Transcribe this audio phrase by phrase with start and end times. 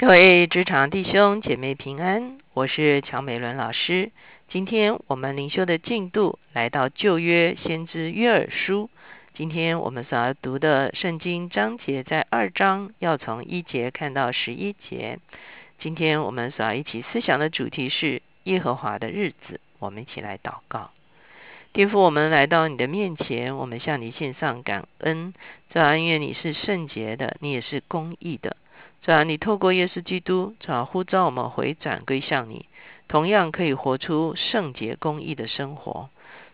[0.00, 4.10] 各位职场弟兄姐妹平安，我是乔美伦老师。
[4.48, 8.90] 今天我们灵修的进度来到旧约先知约珥书。
[9.34, 15.18] 今天我们所要读的圣经章节在二章，要从一节看到十一节。
[15.78, 19.60] 今天我们所要一起思想的主题是耶和华的日子。
[19.80, 20.92] 我们一起来祷告。
[21.74, 25.34] 天父，我们来到你的面前，我们向你献上感恩。
[25.68, 28.56] 主啊，因为你是圣洁的，你也是公义的。
[29.02, 32.66] 主啊，你透过耶稣基督，主啊呼召我们回转归向你，
[33.08, 36.10] 同样可以活出圣洁公义的生活。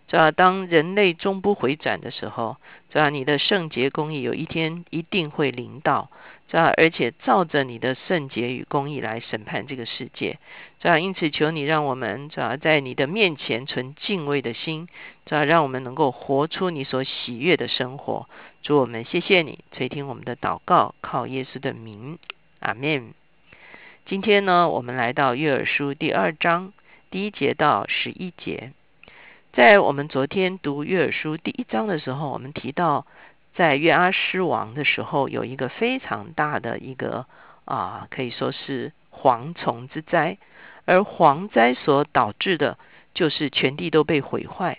[0.06, 2.56] 主啊，当人类终不回转的时候，
[2.90, 6.09] 主啊，你的圣洁公义有一天一定会临到。
[6.48, 10.38] 主啊，而且照着你的圣洁与公义来审判这个世界。
[10.78, 14.87] 主啊，因此求你让我们主啊在你的面前存敬畏的心，
[15.24, 18.28] 主啊，让我们能够活出你所喜悦的生活。
[18.62, 22.20] 主我们谢谢你垂听我们的祷告，靠耶稣的名。
[22.66, 23.14] 阿门。
[24.06, 26.73] 今天呢，我们来到约珥书第二章
[27.12, 28.73] 第一节到十一节。
[29.52, 33.06] 在我们昨天读约珥书第一章的时候，我们提到，
[33.54, 37.26] 在约阿施王的时候，有一个非常大的一个
[37.66, 40.36] 啊，可以说是蝗虫之灾。
[40.86, 42.78] 而蝗灾所导致的，
[43.14, 44.78] 就是全地都被毁坏。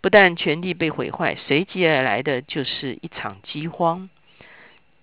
[0.00, 4.08] 不但全地被毁坏，随即而来的就是一场饥荒。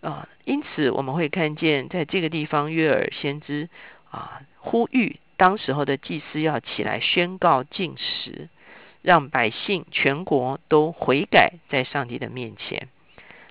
[0.06, 3.70] 啊，因此我们会看见，在这个地方，约尔先知
[4.12, 8.48] 啊呼吁当时候的祭司要起来宣告禁食，
[9.02, 12.88] 让百姓全国都悔改在上帝的面前。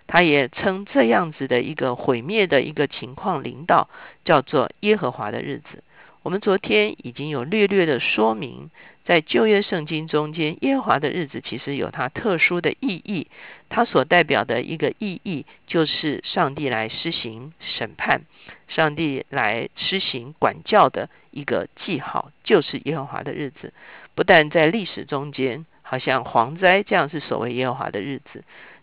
[0.06, 3.88] 他也称这样子的一个毁灭的一个情况领导，
[4.24, 5.82] 叫做耶和华的日子。
[6.24, 8.70] 我们昨天已经有略略的说明。
[9.04, 13.26] 在旧约圣经中间，耶和华的日子其实有它特殊的意义。
[13.68, 18.22] 它所代表的一个意义，就是上帝来施行审判、
[18.68, 23.74] 上帝来施行管教的一个记号，就是耶和华的日子。
[24.14, 28.42] 不但在历史中间，好像蝗灾这样是所谓耶和华的日子，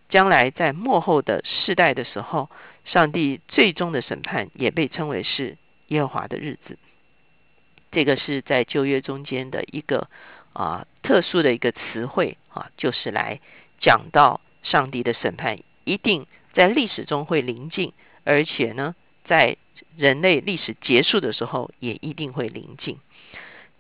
[0.10, 2.52] 将来在末后的世代的时候，
[2.86, 6.78] 上帝最终的审判也被称为是耶和华的日子。
[7.92, 10.10] 这个是在旧约中间的一个
[10.54, 13.40] 啊特殊的一个词汇啊，就是来
[13.80, 17.94] 讲到上帝的审判一定在历史中会临近，
[18.24, 19.58] 而且呢，在
[19.98, 22.98] 人类历史结束的时候也一定会临近。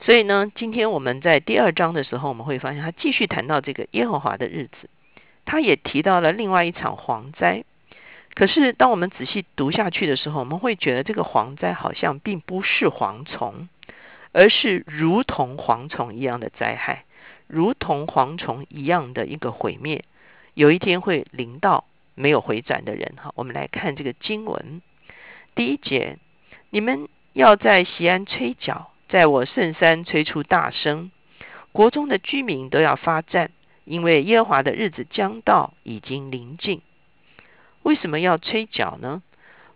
[0.01, 4.89] 所以呢，今天我们在第二章的时候，我们会发现他继续谈到这个耶和华的日子，
[5.45, 7.63] 他也提到了另外一场蝗灾。
[8.33, 13.69] 可是当我们仔细读下去的时候，我们会觉得这个蝗灾好像并不是蝗虫。
[14.31, 17.05] 而是如同蝗虫一样的灾害，
[17.47, 20.05] 如同蝗虫一样的一个毁灭，
[20.53, 23.13] 有一天会临到没有回转的人。
[23.17, 24.81] 哈，我们来看这个经文，
[25.55, 26.17] 第一节：
[26.69, 31.11] 你们要在西安吹角，在我圣山吹出大声，
[31.71, 33.51] 国中的居民都要发战，
[33.83, 36.81] 因为耶和华的日子将到，已经临近。
[37.83, 39.21] 为什么要吹角呢？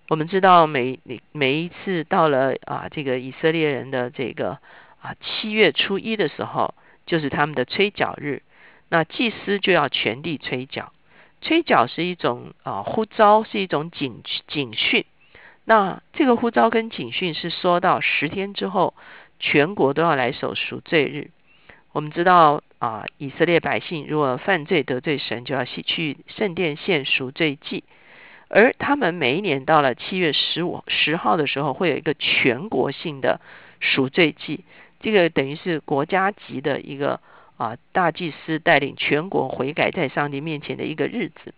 [0.07, 0.99] 我们知道每
[1.31, 4.59] 每一次到了啊，这个以色列人的这个
[5.01, 6.75] 啊七月初一的时候，
[7.07, 8.43] 就是他们的吹角日。
[8.89, 10.93] 那祭司就要全地吹角，
[11.41, 15.05] 吹角是一种啊呼召，是一种警警讯。
[15.63, 18.93] 那这个呼召跟警讯是说到十天之后，
[19.39, 21.31] 全国都要来守赎罪日。
[21.93, 27.83] 我们知道啊，以色列百姓如果犯罪得罪神，就要去圣殿献赎罪祭。
[28.47, 33.41] 而他们每一年到了七月十五十号的时候，会有一个全国性的
[33.79, 34.63] 赎罪祭，
[34.99, 37.19] 这个等于是国家级的一个
[37.57, 41.53] 啊大祭司带领全国悔改在上帝面前的一个日子。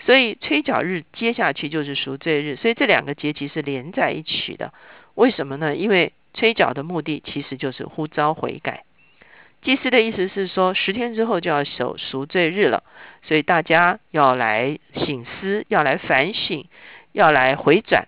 [0.00, 4.74] 所以吹角日接下去就是赎罪日，所以这两个节期是连在一起的。
[5.14, 5.74] 为什么呢？
[5.74, 8.84] 因为吹角的目的其实就是呼召悔改。
[9.66, 12.84] 祭司的意思是说，十天之后就要守赎罪日了，
[13.24, 16.68] 所以大家要来醒思，要来反省，
[17.10, 18.06] 要来回转，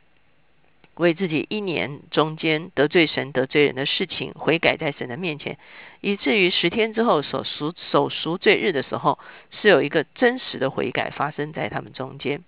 [0.94, 5.58] 为自己一年中间得罪神、得罪人的事情悔改在神的面前，
[6.00, 9.18] 以至于十天之后守赎守赎罪日的时候，
[9.50, 12.40] 是有一个真实的悔改发生在他们中间。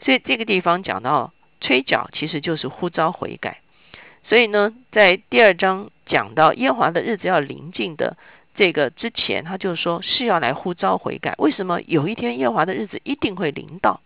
[0.00, 3.60] 所以这个地方讲到吹角，其实就是呼召悔改。
[4.24, 8.16] 所以呢，在第二章讲到耶华的日子要临近的。
[8.54, 11.34] 这个之前，他就说是要来呼召悔改。
[11.38, 14.00] 为什么有一天耶和华的日子一定会临到？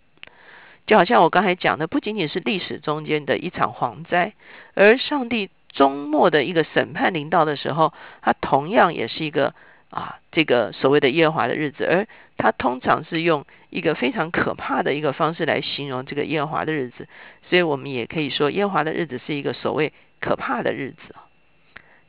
[0.86, 4.34] 就好像我刚才讲的，不仅仅是历史中间的一场蝗灾，
[4.74, 9.54] 而上帝终末的一个审判临到的时候，它同样也是一个
[9.88, 12.06] 啊这个所谓的耶和华的日子，而
[12.36, 17.08] 他通常是用一个非常可怕的一个方式来形容这个耶和华的日子，
[17.48, 21.14] 所以我们也可以说耶和华的日子是一个所谓可怕的日子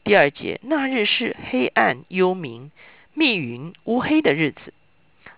[0.06, 2.70] 第二节，那日是黑暗幽冥、
[3.16, 4.72] 密云乌黑的日子，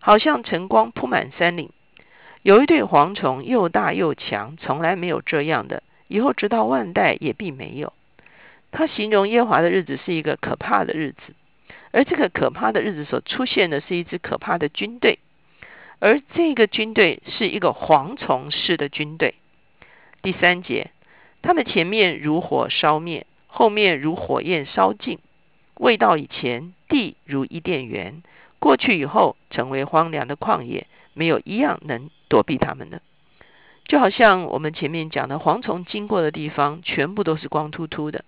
[0.01, 1.69] 好像晨光铺满山岭。
[2.41, 7.93] 有一对蝗虫，又大又强，从来没有这样的，以后直到万代也必没有。
[8.69, 11.33] 他形容耶华的日子是一个可怕的日子，
[11.91, 15.19] 而这个可怕的日子所出现的是一支可怕的军队，
[15.99, 19.35] 而这个军队是一个蝗虫式的军队。
[20.21, 20.91] 第三节，
[21.41, 23.25] 他们前面如火烧灭，
[23.57, 25.17] 后面如火焰烧尽，
[25.79, 28.21] 未到以前，地如伊甸园；
[28.59, 30.85] 过去以后，成为荒凉的旷野。
[31.15, 33.01] 没有一样能躲避他们的，
[33.87, 38.23] 就好像我们前面讲的，蝗虫经过的地方全部都是光秃秃的。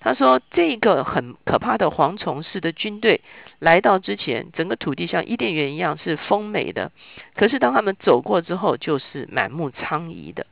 [0.00, 3.20] 他说，这个很可怕的蝗虫式的军队
[3.60, 6.90] 来到之前，整个土地像伊甸园一样是丰美的，
[7.36, 10.44] 可是当他们走过之后，就是满目疮痍的。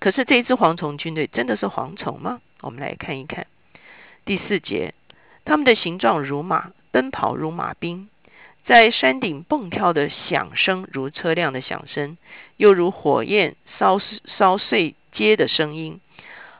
[0.00, 2.40] 可是这一支蝗虫军队真的是蝗虫吗？
[2.60, 3.46] 我们来看一看
[4.24, 4.94] 第四节，
[5.44, 8.08] 他们的形状如马，奔跑如马兵。
[8.64, 12.16] 在山顶蹦跳的响声，如车辆的响声，
[12.56, 16.00] 又如火焰烧烧碎街的声音，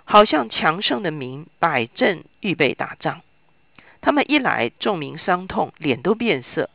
[0.04, 3.20] 好像强盛的民摆阵预备打仗。
[4.00, 6.70] 他们一来，众民伤痛，脸都变色。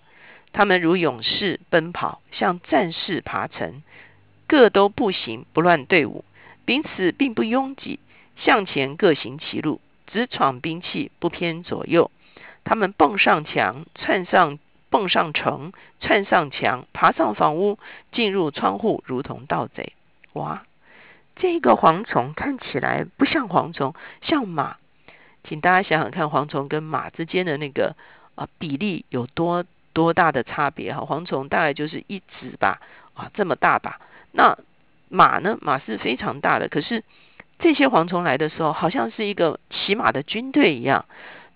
[0.54, 3.84] 他们如勇士奔跑，像战士爬城，
[4.48, 6.24] 各都步行，不乱队伍，
[6.68, 8.00] 彼此并不拥挤，
[8.36, 12.12] 向前各行其路，直闯兵器，不偏左右。
[12.64, 14.60] 他们蹦上墙，窜上。
[14.90, 17.78] 蹦上城，窜上墙，爬上房屋，
[18.14, 19.92] 进入窗户，如同盗贼。
[20.32, 20.64] 哇！
[21.36, 24.78] 这个蝗虫看起来不像蝗虫，像马。
[25.44, 27.98] 请大家想想看，蝗虫跟马之间的那个
[28.36, 30.94] 啊比例有多多大的差别？
[30.94, 32.80] 哈，蝗虫大概就是一指吧，
[33.14, 34.00] 啊这么大吧。
[34.32, 34.58] 那
[35.10, 35.58] 马呢？
[35.62, 36.68] 马是非常大的。
[36.68, 37.04] 可是
[37.60, 41.06] 这些蝗虫来的时候，好像是一个骑马的军队一样。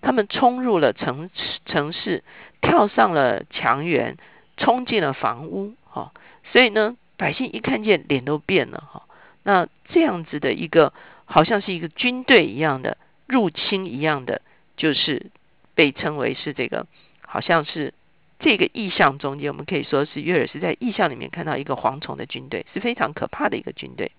[0.00, 1.30] 他们冲入了城
[1.64, 2.24] 城市，
[2.60, 4.16] 跳上了墙垣，
[4.56, 6.10] 冲进了房屋，哈！
[6.50, 9.04] 所以呢，百姓一看见，脸都变了，哈！
[9.44, 10.92] 那这样子的一个，
[11.24, 12.96] 好像是一个军队一样的
[13.28, 14.42] 入侵一样的，
[14.76, 15.30] 就是
[15.76, 16.86] 被称为是这个，
[17.24, 17.94] 好像是
[18.42, 24.12] 这个意象中间，我们可以说是约尔是在意象里面看到一个蝗虫的军队，是非常可怕的一个军队。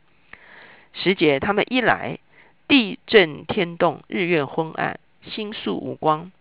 [0.94, 2.18] 时节，他们一来，
[2.68, 5.00] 地震天动，日月昏暗。
[5.26, 6.34] 星宿无光，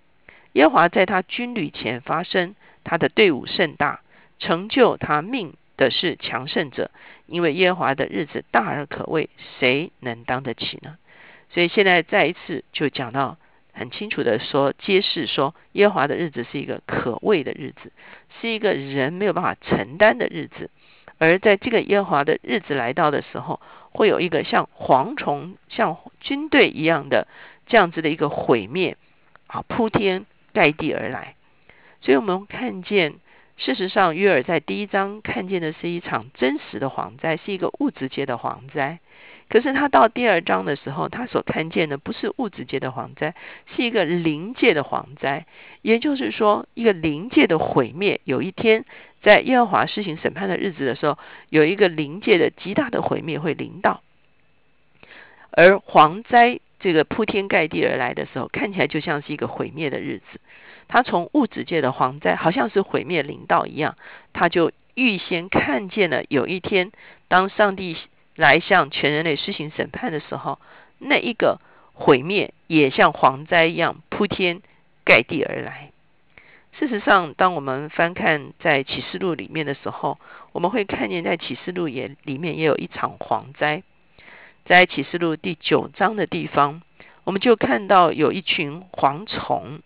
[0.54, 4.00] 耶和华在他军旅前发生，他的队伍甚大，
[4.40, 6.90] 成就他命的是强盛者，
[7.26, 9.30] 因为耶和华的日子大而可畏，
[9.60, 10.96] 谁能当得起呢？
[11.50, 13.36] 所以现在再一次就讲到
[13.72, 17.92] 很清楚的说，揭示说耶和华的日子是一个可畏的日子，
[18.40, 20.70] 是一个人没有办法承担的日子，
[21.18, 23.60] 而在这个耶和华的日子来到的时候，
[23.90, 27.26] 会有一个像蝗虫、像军队一样的。
[27.64, 28.96] 这样子的一个毁灭，
[29.46, 31.36] 啊，铺天盖地而来。
[32.00, 33.14] 所以，我们看见，
[33.56, 38.98] 事实上，约尔在第一章看见的是一场真实的蝗灾，是一个物质界的蝗灾。
[39.52, 43.34] 可是，他到第二章的时候，他所看见的不是物质界的蝗灾，
[43.66, 45.44] 是一个灵界的蝗灾。
[45.82, 48.22] 也就是说，一个灵界的毁灭。
[48.24, 48.86] 有一天，
[49.20, 51.18] 在耶和华施行审判的日子的时候，
[51.50, 54.00] 有一个灵界的极大的毁灭会临到，
[55.50, 56.58] 而蝗灾。
[56.80, 60.40] 这个铺天盖地而来的时候，看起来就像是一个毁灭的日子。
[60.88, 63.96] 他从物质界的蝗灾，好像是毁灭临到一样，
[64.32, 66.90] 他就预先看见了有一天，
[67.28, 67.98] 当上帝
[68.34, 70.58] 来向全人类施行审判的时候，
[70.98, 71.60] 那一个
[71.92, 74.62] 毁灭也像蝗灾一样铺天
[75.04, 75.90] 盖地而来。
[76.78, 80.18] 事实上，当我们翻看在启示录里面的时候，
[80.52, 83.82] 我们会看见在启示录也里面也有一场蝗灾。
[84.64, 86.80] 在启示录第九章的地方，
[87.24, 89.80] 我们就看到有一群蝗虫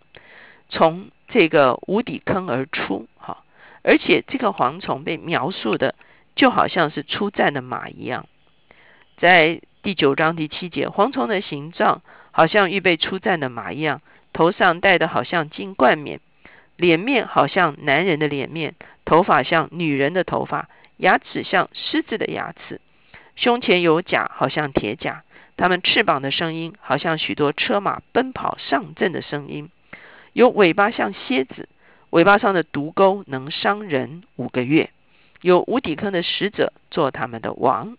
[0.69, 3.43] 从这个无底坑而出，哈，
[3.83, 5.97] 而且这个蝗虫被描述的
[6.37, 8.29] 就好像是出战的马一样。
[9.17, 14.03] 在第九章第七节，蝗虫的形状好像预备出战的马一样，
[14.35, 16.21] 头上戴的好像金冠冕，
[16.77, 18.75] 脸面好像男人的脸面，
[19.07, 20.69] 头发像女人的头发，
[20.99, 22.79] 牙齿像狮子的牙齿。
[23.37, 25.23] 胸前有甲，好像铁甲；
[25.57, 29.71] 它们翅膀的声音，好像许多车马奔跑上阵的声音。
[30.35, 31.71] 有尾巴像蝎子，
[32.11, 34.91] 尾巴上的毒钩能伤人五个月。
[35.41, 37.97] 有无底坑的使者做他们的王，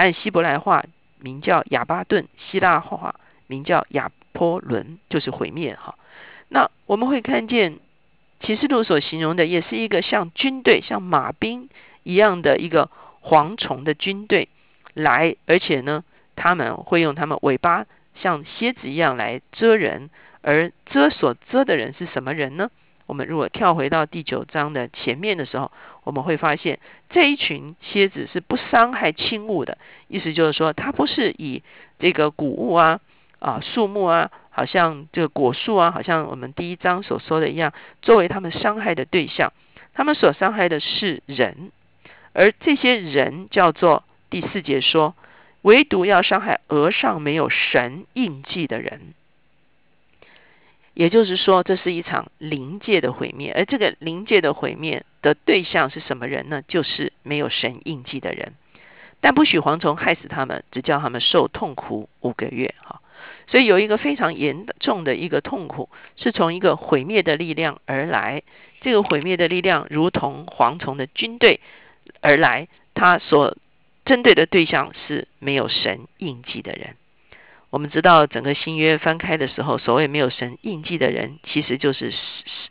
[0.00, 0.82] 按希伯来话
[1.18, 3.16] 名叫亚巴顿，希腊话
[3.46, 5.94] 名叫亚波伦，就是毁灭哈。
[6.48, 7.78] 那我们会看见
[8.40, 11.68] 启示录所形容的，也是一个像军队、像马兵
[12.02, 12.88] 一样的一个
[13.22, 14.48] 蝗虫的军队
[14.94, 16.02] 来，而且呢，
[16.34, 20.08] 他们会用他们尾巴像蝎子一样来蛰人，
[20.40, 22.70] 而蛰所蛰的人是什么人呢？
[23.10, 25.72] 我们如果跳回到第九章的前面的时候，
[26.04, 31.64] 我们会发现这一群蝎子是不伤害轻物的，意思就是说，它不是以
[31.98, 33.00] 这个谷物啊、
[33.40, 39.52] 啊树木啊，好像这个果树啊，好像我们第一章所说的一样，作为他们伤害的对象，
[39.92, 41.72] 他们所伤害的是人，
[42.32, 45.16] 而这些人叫做第四节说，
[45.62, 49.14] 唯独要伤害额上没有神印记的人。
[51.00, 56.60] 也就是说，这是一场灵界的毁灭，而这个灵界的毁灭的对象是什么人呢？
[56.68, 58.52] 就是没有神印记的人。
[59.22, 62.74] 但不许蝗虫害死他们，只叫他们受痛苦五个月。
[62.82, 63.00] 哈，
[63.46, 68.42] 所以有一个非常严重的一个痛苦，是从一个毁灭的力量而来。
[68.82, 71.60] 这个毁灭的力量如同蝗虫的军队
[72.20, 73.56] 而来，他所
[74.04, 76.96] 针对的对象是没有神印记的人。
[77.70, 82.12] 我们知道，整个新约翻开的时候，所谓没有神印记的人，其实就是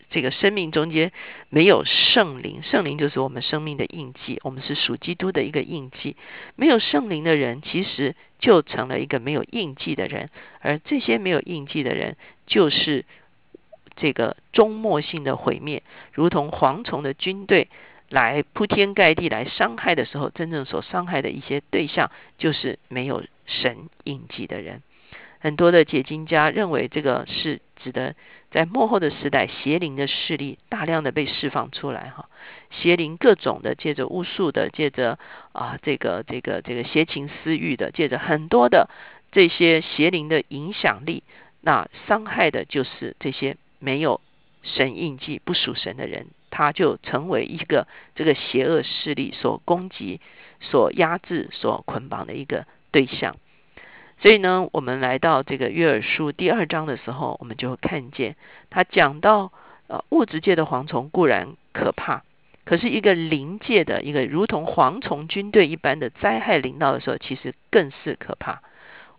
[0.09, 1.13] 这个生命中间
[1.47, 2.61] 没有圣灵。
[2.63, 6.17] 圣灵就是我们生命的印记，我们是属基督的一个印记。
[6.57, 10.29] 没有圣灵的人，其实就成了一个没有印记的人。
[10.59, 13.05] 而这些没有印记的人，就是
[13.95, 17.69] 这个终末性的毁灭，如同蝗虫的军队
[18.09, 24.81] 来铺天盖地来伤害的时候，真正所伤害的一些对象，就是没有神印记的人。
[25.39, 28.15] 很多的解经家认为，这个是指的
[28.51, 32.29] 在幕后的时代，邪灵的势力大量的被释放出来，哈，
[32.71, 35.17] 邪灵各种的，借着巫术的，借着
[35.53, 38.89] 啊这个这个这个邪情私欲的，借着很多的
[39.31, 41.23] 这些邪灵的影响力，
[41.61, 44.19] 那伤害的就是这些没有
[44.63, 50.19] 神印记、不属神的人，他就成为一个这个邪恶势力所攻击、
[50.59, 53.37] 所压制、所捆绑的一个对象。
[54.21, 58.35] 所以呢，我们来到这个约尔书第二章的时候，我们就看见
[58.69, 59.53] 他讲到，
[59.87, 62.23] 呃，物质界的蝗虫固然可怕，
[62.65, 68.61] 可是一个灵界的一个如同蝗虫军队一般的灾害临到的时候，其实更是可怕。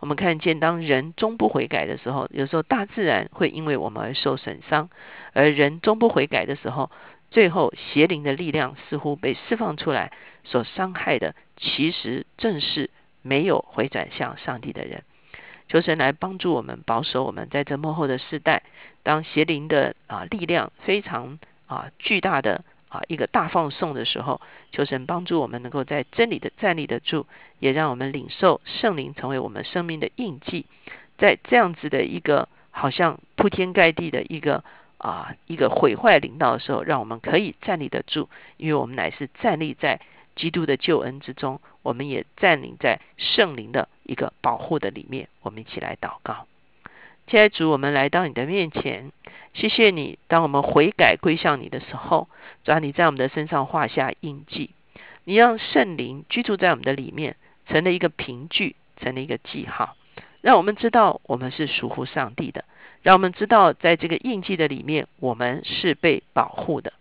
[0.01, 4.91] 我们看见，当人终不悔改的时候，有时候大自然会因为我们而受损伤，
[5.33, 6.91] 而人终不悔改的时候，
[7.31, 10.13] 最后邪灵的力量似乎被释放出来，
[10.45, 12.91] 所伤害的其实正是。
[13.23, 15.03] 没有回转向上帝的人，
[15.69, 18.63] 求神来帮助我们，保守我们在这幕后的世代，
[19.03, 24.41] 当邪灵的啊力量非常啊巨大的啊一个大放送的时候，
[24.73, 27.27] 求神帮助我们能够在真理的站立得住，
[27.59, 30.67] 也让我们领受圣灵成为我们生命的印记，
[31.19, 34.65] 在这样子的一个好像铺天盖地的一个
[34.99, 40.01] 啊一个毁坏领导的时候，让我们可以站立得住，因为我们乃是站立在。
[40.37, 45.29] 基督的救恩之中，我们也占领在圣灵的一个保护的里面。
[45.43, 46.47] 我们一起来祷告，
[47.27, 49.13] 亲爱主，我们来到你的面前，
[49.55, 50.19] 谢谢你。
[50.29, 52.29] 当我们悔改归向你的时候，
[52.65, 54.71] 主啊你在我们的身上画下印记，
[55.25, 59.97] 你让圣灵居住在我们的里面，成了一个凭据，成了一个记号，
[60.41, 62.65] 让我们知道我们是属乎上帝的，
[63.03, 66.93] 让我们知道在这个印记的里面，我们是被保护的。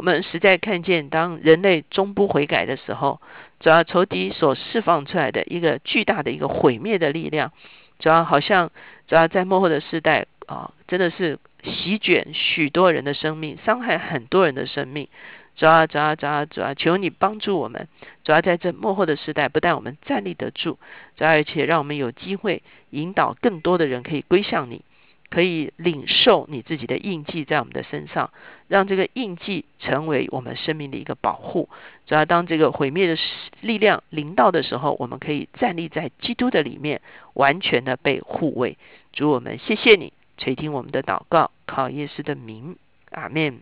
[0.00, 3.20] 我们实在看见，当人类终不悔改的时候，
[3.60, 7.52] 主要仇敌所释放出来的一个巨大的一个毁灭的力量，
[7.98, 8.70] 主要好像
[9.06, 15.06] 主要在幕后的时代啊，真的是席卷许多人的生命，伤害很多人的生命。
[15.54, 17.86] 主要主要主要主要求你帮助我们，
[18.24, 20.78] 主要在这幕后的时代，不但我们站立得住，
[21.18, 24.82] 主要而且让我们有机会引导更多的人可以归向你。
[25.30, 28.30] 可以领受你自己的印记在我们的身上，
[28.66, 31.68] 让这个印记成为我们生命的一个保护。
[32.06, 33.16] 只要当这个毁灭的
[33.60, 37.00] 力量临到的时候，我们可以站立在基督的里面，
[37.34, 38.76] 完全的被护卫。
[39.12, 42.76] 主我们谢谢你垂听我们的祷告，靠耶稣的名，
[43.12, 43.60] 阿门。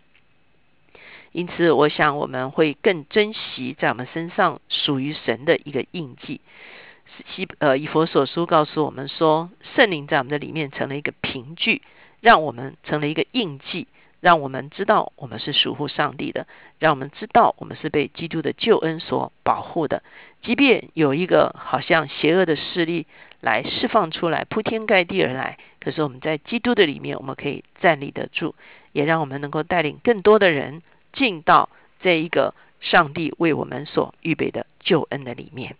[1.32, 6.40] 因此，我想我们会更珍惜在我们身上属于神的一个印记。
[7.34, 11.82] 西呃以佛所书告诉我们说，圣灵在我们的里面成了一个凭据，
[12.20, 13.86] 让我们成了一个印记，
[14.20, 16.46] 让我们知道我们是属乎上帝的，
[16.78, 20.02] 让我们知道我们是被基督的救恩所保护的。
[20.42, 23.06] 即便有一个好像邪恶的势力
[23.40, 28.54] 来释放出来，铺天盖地而来，可是我们在基督的里面，我们可以站立得住，
[28.92, 31.68] 也让我们能够带领更多的人进到
[32.00, 35.74] 这一个上帝为我们所预备的救恩的里面。